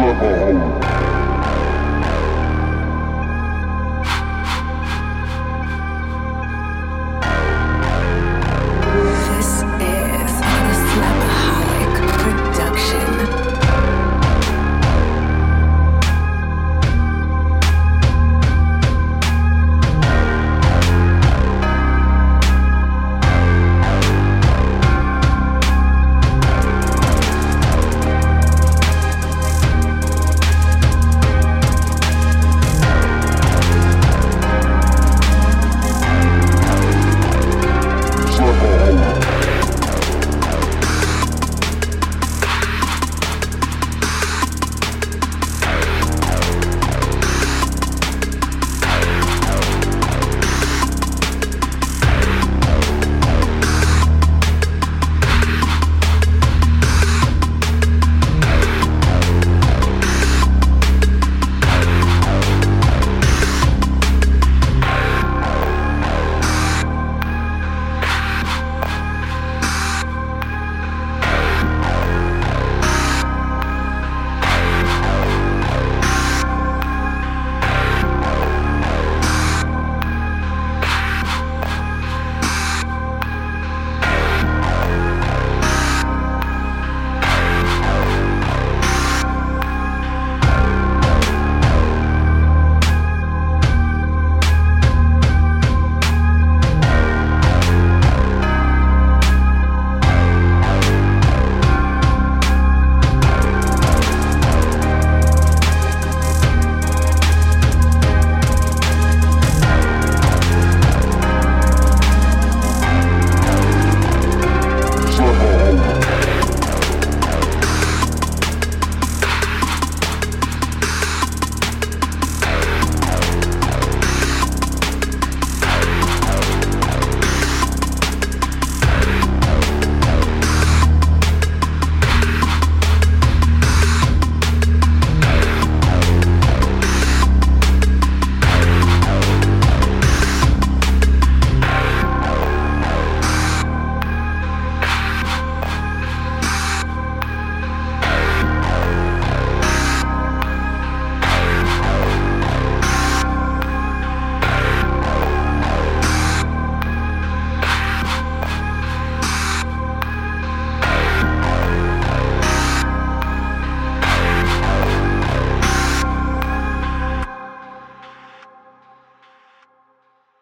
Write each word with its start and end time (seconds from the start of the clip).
summer. 0.00 1.19